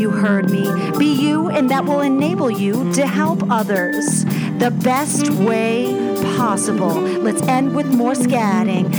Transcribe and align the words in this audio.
You 0.00 0.10
heard 0.10 0.48
me. 0.48 0.62
Be 0.98 1.12
you, 1.12 1.50
and 1.50 1.68
that 1.68 1.84
will 1.84 2.00
enable 2.00 2.50
you 2.50 2.90
to 2.94 3.06
help 3.06 3.42
others 3.50 4.24
the 4.58 4.74
best 4.82 5.28
way 5.32 5.92
possible. 6.38 6.94
Let's 6.94 7.42
end 7.42 7.76
with 7.76 7.84
more 7.92 8.14
scatting. 8.14 8.90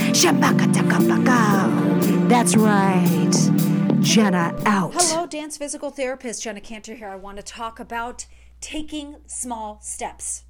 That's 2.30 2.56
right. 2.56 4.02
Jenna 4.02 4.56
out. 4.68 4.94
Hello, 4.94 5.26
dance 5.26 5.58
physical 5.58 5.90
therapist 5.90 6.44
Jenna 6.44 6.62
Kantor 6.62 6.94
here. 6.94 7.10
I 7.10 7.16
want 7.16 7.38
to 7.38 7.44
talk 7.44 7.80
about 7.80 8.28
taking 8.60 9.16
small 9.26 9.80
steps. 9.82 10.44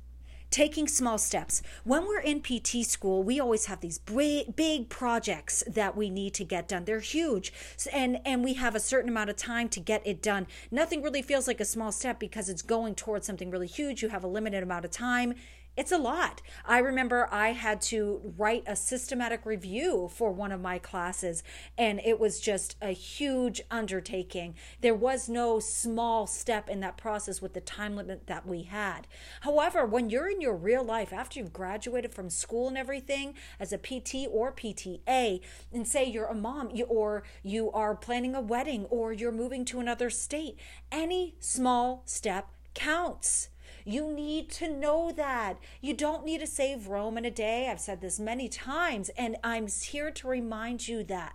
Taking 0.51 0.85
small 0.85 1.17
steps. 1.17 1.61
When 1.85 2.05
we're 2.05 2.19
in 2.19 2.41
PT 2.41 2.85
school, 2.85 3.23
we 3.23 3.39
always 3.39 3.67
have 3.67 3.79
these 3.79 3.99
big, 3.99 4.89
projects 4.89 5.63
that 5.65 5.95
we 5.95 6.09
need 6.09 6.33
to 6.33 6.43
get 6.43 6.67
done. 6.67 6.83
They're 6.83 6.99
huge, 6.99 7.53
and 7.93 8.19
and 8.25 8.43
we 8.43 8.55
have 8.55 8.75
a 8.75 8.79
certain 8.81 9.09
amount 9.09 9.29
of 9.29 9.37
time 9.37 9.69
to 9.69 9.79
get 9.79 10.05
it 10.05 10.21
done. 10.21 10.47
Nothing 10.69 11.01
really 11.01 11.21
feels 11.21 11.47
like 11.47 11.61
a 11.61 11.65
small 11.65 11.93
step 11.93 12.19
because 12.19 12.49
it's 12.49 12.61
going 12.61 12.95
towards 12.95 13.25
something 13.25 13.49
really 13.49 13.65
huge. 13.65 14.03
You 14.03 14.09
have 14.09 14.25
a 14.25 14.27
limited 14.27 14.61
amount 14.61 14.83
of 14.83 14.91
time 14.91 15.35
it's 15.81 15.91
a 15.91 15.97
lot. 15.97 16.43
I 16.63 16.77
remember 16.77 17.27
I 17.31 17.53
had 17.53 17.81
to 17.89 18.21
write 18.37 18.63
a 18.67 18.75
systematic 18.75 19.47
review 19.47 20.11
for 20.13 20.31
one 20.31 20.51
of 20.51 20.61
my 20.61 20.77
classes, 20.77 21.41
and 21.75 21.99
it 22.05 22.19
was 22.19 22.39
just 22.39 22.75
a 22.83 22.91
huge 22.91 23.63
undertaking. 23.71 24.53
There 24.81 24.93
was 24.93 25.27
no 25.27 25.59
small 25.59 26.27
step 26.27 26.69
in 26.69 26.81
that 26.81 26.97
process 26.97 27.41
with 27.41 27.55
the 27.55 27.61
time 27.61 27.95
limit 27.95 28.27
that 28.27 28.45
we 28.45 28.61
had. 28.61 29.07
However, 29.39 29.83
when 29.83 30.11
you're 30.11 30.29
in 30.29 30.39
your 30.39 30.55
real 30.55 30.83
life, 30.83 31.11
after 31.11 31.39
you've 31.39 31.51
graduated 31.51 32.13
from 32.13 32.29
school 32.29 32.67
and 32.67 32.77
everything, 32.77 33.33
as 33.59 33.73
a 33.73 33.79
PT 33.79 34.27
or 34.29 34.51
PTA, 34.51 35.41
and 35.73 35.87
say 35.87 36.05
you're 36.05 36.27
a 36.27 36.35
mom, 36.35 36.71
or 36.89 37.23
you 37.41 37.71
are 37.71 37.95
planning 37.95 38.35
a 38.35 38.41
wedding, 38.41 38.85
or 38.85 39.13
you're 39.13 39.31
moving 39.31 39.65
to 39.65 39.79
another 39.79 40.11
state, 40.11 40.59
any 40.91 41.33
small 41.39 42.03
step 42.05 42.49
counts. 42.75 43.49
You 43.85 44.11
need 44.11 44.49
to 44.51 44.71
know 44.71 45.11
that. 45.11 45.57
You 45.81 45.93
don't 45.93 46.25
need 46.25 46.39
to 46.39 46.47
save 46.47 46.87
Rome 46.87 47.17
in 47.17 47.25
a 47.25 47.31
day. 47.31 47.69
I've 47.69 47.79
said 47.79 48.01
this 48.01 48.19
many 48.19 48.47
times, 48.49 49.09
and 49.17 49.37
I'm 49.43 49.67
here 49.67 50.11
to 50.11 50.27
remind 50.27 50.87
you 50.87 51.03
that. 51.05 51.33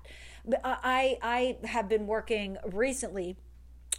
I, 0.63 1.19
I 1.23 1.67
have 1.67 1.89
been 1.89 2.07
working 2.07 2.57
recently 2.65 3.37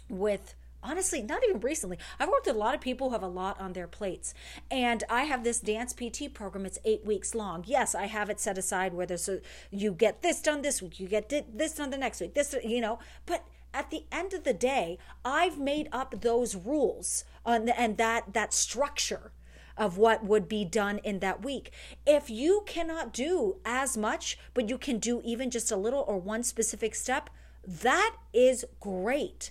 with 0.08 0.54
honestly 0.82 1.22
not 1.22 1.42
even 1.44 1.60
recently 1.60 1.98
i've 2.20 2.28
worked 2.28 2.46
with 2.46 2.54
a 2.54 2.58
lot 2.58 2.74
of 2.74 2.80
people 2.80 3.08
who 3.08 3.12
have 3.12 3.22
a 3.22 3.28
lot 3.28 3.60
on 3.60 3.72
their 3.72 3.88
plates 3.88 4.32
and 4.70 5.02
i 5.10 5.24
have 5.24 5.42
this 5.42 5.60
dance 5.60 5.92
pt 5.92 6.32
program 6.32 6.64
it's 6.64 6.78
eight 6.84 7.04
weeks 7.04 7.34
long 7.34 7.64
yes 7.66 7.94
i 7.94 8.06
have 8.06 8.30
it 8.30 8.38
set 8.38 8.56
aside 8.56 8.94
where 8.94 9.06
there's 9.06 9.28
a 9.28 9.40
you 9.70 9.92
get 9.92 10.22
this 10.22 10.40
done 10.40 10.62
this 10.62 10.80
week 10.80 11.00
you 11.00 11.08
get 11.08 11.28
this 11.28 11.74
done 11.74 11.90
the 11.90 11.98
next 11.98 12.20
week 12.20 12.34
this 12.34 12.54
you 12.64 12.80
know 12.80 12.98
but 13.26 13.44
at 13.72 13.90
the 13.90 14.04
end 14.10 14.32
of 14.32 14.44
the 14.44 14.54
day 14.54 14.98
i've 15.24 15.58
made 15.58 15.88
up 15.92 16.20
those 16.20 16.54
rules 16.54 17.24
uh, 17.44 17.50
on 17.50 17.68
and 17.70 17.96
that 17.96 18.32
that 18.32 18.52
structure 18.52 19.32
of 19.78 19.96
what 19.96 20.24
would 20.24 20.48
be 20.48 20.64
done 20.64 20.98
in 21.04 21.20
that 21.20 21.42
week. 21.42 21.72
If 22.04 22.28
you 22.28 22.64
cannot 22.66 23.12
do 23.12 23.58
as 23.64 23.96
much, 23.96 24.36
but 24.52 24.68
you 24.68 24.76
can 24.76 24.98
do 24.98 25.22
even 25.24 25.50
just 25.50 25.70
a 25.70 25.76
little 25.76 26.04
or 26.06 26.18
one 26.18 26.42
specific 26.42 26.94
step, 26.94 27.30
that 27.68 28.16
is 28.32 28.64
great. 28.80 29.50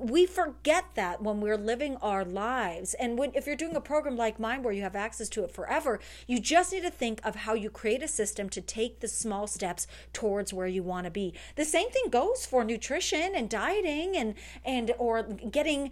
We 0.00 0.26
forget 0.26 0.84
that 0.94 1.22
when 1.22 1.40
we're 1.40 1.56
living 1.56 1.96
our 1.96 2.24
lives. 2.24 2.94
And 2.94 3.18
when 3.18 3.32
if 3.34 3.46
you're 3.46 3.56
doing 3.56 3.74
a 3.74 3.80
program 3.80 4.16
like 4.16 4.38
mine 4.38 4.62
where 4.62 4.72
you 4.72 4.82
have 4.82 4.94
access 4.94 5.28
to 5.30 5.44
it 5.44 5.50
forever, 5.50 5.98
you 6.26 6.38
just 6.38 6.72
need 6.72 6.82
to 6.82 6.90
think 6.90 7.20
of 7.24 7.34
how 7.34 7.54
you 7.54 7.70
create 7.70 8.02
a 8.02 8.08
system 8.08 8.48
to 8.50 8.60
take 8.60 9.00
the 9.00 9.08
small 9.08 9.46
steps 9.46 9.86
towards 10.12 10.52
where 10.52 10.66
you 10.66 10.82
want 10.82 11.06
to 11.06 11.10
be. 11.10 11.34
The 11.56 11.64
same 11.64 11.90
thing 11.90 12.10
goes 12.10 12.44
for 12.44 12.64
nutrition 12.64 13.32
and 13.34 13.48
dieting 13.48 14.16
and 14.16 14.34
and 14.64 14.92
or 14.98 15.22
getting 15.22 15.90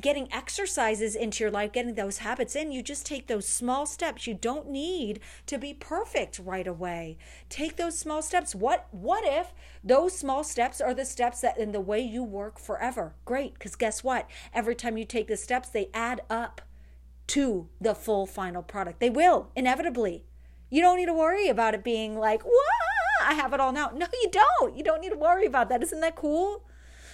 getting 0.00 0.32
exercises 0.32 1.16
into 1.16 1.42
your 1.42 1.50
life, 1.50 1.72
getting 1.72 1.94
those 1.94 2.18
habits 2.18 2.54
in. 2.54 2.70
You 2.70 2.82
just 2.82 3.06
take 3.06 3.26
those 3.26 3.48
small 3.48 3.86
steps. 3.86 4.26
You 4.26 4.34
don't 4.34 4.68
need 4.68 5.20
to 5.46 5.58
be 5.58 5.74
perfect 5.74 6.38
right 6.38 6.66
away. 6.66 7.16
Take 7.48 7.76
those 7.76 7.98
small 7.98 8.22
steps. 8.22 8.54
What 8.54 8.88
what 8.90 9.24
if 9.24 9.52
those 9.82 10.16
small 10.16 10.44
steps 10.44 10.80
are 10.80 10.91
the 10.94 11.04
steps 11.04 11.40
that 11.40 11.58
in 11.58 11.72
the 11.72 11.80
way 11.80 12.00
you 12.00 12.22
work 12.22 12.58
forever? 12.58 13.14
Great, 13.24 13.54
because 13.54 13.76
guess 13.76 14.02
what? 14.04 14.28
Every 14.52 14.74
time 14.74 14.96
you 14.96 15.04
take 15.04 15.28
the 15.28 15.36
steps, 15.36 15.68
they 15.68 15.88
add 15.94 16.22
up 16.30 16.62
to 17.28 17.68
the 17.80 17.94
full 17.94 18.26
final 18.26 18.62
product. 18.62 19.00
They 19.00 19.10
will, 19.10 19.50
inevitably. 19.56 20.24
You 20.70 20.82
don't 20.82 20.96
need 20.96 21.06
to 21.06 21.14
worry 21.14 21.48
about 21.48 21.74
it 21.74 21.84
being 21.84 22.18
like, 22.18 22.42
what? 22.42 22.54
I 23.24 23.34
have 23.34 23.52
it 23.52 23.60
all 23.60 23.72
now. 23.72 23.90
No, 23.94 24.06
you 24.22 24.30
don't. 24.30 24.76
You 24.76 24.82
don't 24.82 25.00
need 25.00 25.10
to 25.10 25.18
worry 25.18 25.46
about 25.46 25.68
that. 25.68 25.82
Isn't 25.82 26.00
that 26.00 26.16
cool? 26.16 26.64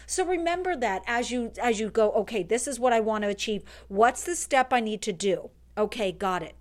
So 0.06 0.24
remember 0.24 0.74
that 0.74 1.02
as 1.06 1.30
you 1.30 1.52
as 1.60 1.78
you 1.78 1.90
go, 1.90 2.10
okay, 2.12 2.42
this 2.42 2.66
is 2.66 2.80
what 2.80 2.94
I 2.94 3.00
want 3.00 3.24
to 3.24 3.28
achieve. 3.28 3.62
What's 3.88 4.24
the 4.24 4.34
step 4.34 4.72
I 4.72 4.80
need 4.80 5.02
to 5.02 5.12
do? 5.12 5.50
Okay, 5.76 6.12
got 6.12 6.42
it. 6.42 6.54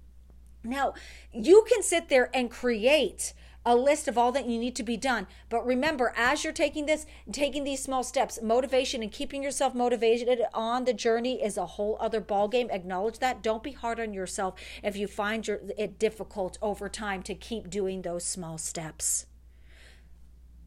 Now, 0.63 0.93
you 1.31 1.65
can 1.69 1.81
sit 1.81 2.09
there 2.09 2.29
and 2.33 2.51
create 2.51 3.33
a 3.67 3.75
list 3.75 4.07
of 4.07 4.17
all 4.17 4.31
that 4.31 4.47
you 4.47 4.57
need 4.57 4.77
to 4.77 4.81
be 4.81 4.95
done. 4.95 5.27
But 5.49 5.65
remember, 5.65 6.13
as 6.15 6.45
you're 6.45 6.53
taking 6.53 6.85
this, 6.85 7.05
taking 7.33 7.65
these 7.65 7.83
small 7.83 8.01
steps, 8.01 8.41
motivation 8.41 9.03
and 9.03 9.11
keeping 9.11 9.43
yourself 9.43 9.75
motivated 9.75 10.41
on 10.53 10.85
the 10.85 10.93
journey 10.93 11.43
is 11.43 11.57
a 11.57 11.65
whole 11.65 11.97
other 11.99 12.21
ballgame. 12.21 12.71
Acknowledge 12.71 13.19
that. 13.19 13.43
Don't 13.43 13.61
be 13.61 13.73
hard 13.73 13.99
on 13.99 14.13
yourself 14.13 14.57
if 14.81 14.95
you 14.95 15.05
find 15.05 15.45
your, 15.45 15.59
it 15.77 15.99
difficult 15.99 16.57
over 16.61 16.87
time 16.87 17.21
to 17.23 17.35
keep 17.35 17.69
doing 17.69 18.03
those 18.03 18.23
small 18.23 18.57
steps. 18.57 19.25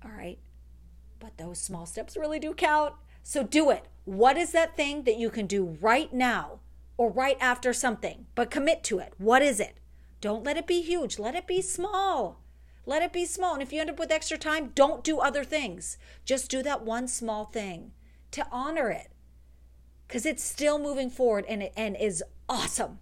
All 0.04 0.10
right. 0.10 0.38
But 1.18 1.38
those 1.38 1.58
small 1.58 1.86
steps 1.86 2.18
really 2.18 2.38
do 2.38 2.52
count. 2.52 2.92
So 3.22 3.42
do 3.42 3.70
it. 3.70 3.86
What 4.04 4.36
is 4.36 4.52
that 4.52 4.76
thing 4.76 5.04
that 5.04 5.16
you 5.16 5.30
can 5.30 5.46
do 5.46 5.78
right 5.80 6.12
now 6.12 6.60
or 6.98 7.10
right 7.10 7.38
after 7.40 7.72
something? 7.72 8.26
But 8.34 8.50
commit 8.50 8.84
to 8.84 8.98
it. 8.98 9.14
What 9.16 9.40
is 9.40 9.58
it? 9.58 9.78
Don't 10.20 10.44
let 10.44 10.58
it 10.58 10.66
be 10.66 10.82
huge. 10.82 11.18
Let 11.18 11.34
it 11.34 11.46
be 11.46 11.62
small. 11.62 12.42
Let 12.90 13.02
it 13.02 13.12
be 13.12 13.24
small. 13.24 13.54
And 13.54 13.62
if 13.62 13.72
you 13.72 13.80
end 13.80 13.88
up 13.88 14.00
with 14.00 14.10
extra 14.10 14.36
time, 14.36 14.72
don't 14.74 15.04
do 15.04 15.20
other 15.20 15.44
things. 15.44 15.96
Just 16.24 16.50
do 16.50 16.60
that 16.64 16.82
one 16.82 17.06
small 17.06 17.44
thing 17.44 17.92
to 18.32 18.44
honor 18.50 18.90
it 18.90 19.12
because 20.08 20.26
it's 20.26 20.42
still 20.42 20.76
moving 20.76 21.08
forward 21.08 21.44
and, 21.48 21.70
and 21.76 21.96
is 21.96 22.24
awesome. 22.48 22.98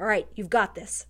All 0.00 0.06
right, 0.06 0.26
you've 0.34 0.50
got 0.50 0.74
this. 0.74 1.06